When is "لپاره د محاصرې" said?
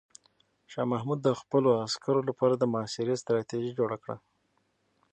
2.29-3.15